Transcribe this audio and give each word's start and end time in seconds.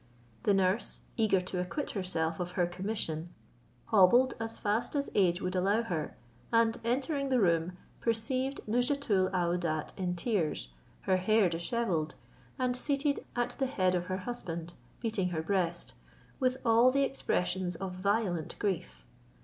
The 0.45 0.53
nurse, 0.55 1.01
eager 1.15 1.39
to 1.41 1.59
acquit 1.59 1.91
herself 1.91 2.39
of 2.39 2.53
her 2.53 2.65
commission, 2.65 3.29
hobbled 3.85 4.33
as 4.39 4.57
fast 4.57 4.95
as 4.95 5.11
age 5.13 5.43
would 5.43 5.55
allow 5.55 5.83
her, 5.83 6.17
and 6.51 6.75
entering 6.83 7.29
the 7.29 7.39
room, 7.39 7.73
perceived 7.99 8.61
Nouzhatoul 8.67 9.29
aouadat 9.29 9.89
in 9.97 10.15
tears, 10.15 10.69
her 11.01 11.17
hair 11.17 11.49
dishevelled, 11.51 12.15
and 12.57 12.75
seated 12.75 13.23
at 13.35 13.51
the 13.59 13.67
head 13.67 13.93
of 13.93 14.05
her 14.07 14.17
husband, 14.17 14.73
beating 14.99 15.29
her 15.29 15.43
breast, 15.43 15.93
with 16.39 16.57
all 16.65 16.89
the 16.89 17.03
expressions 17.03 17.75
of 17.75 17.91
violent 17.93 18.57
grief. 18.57 19.05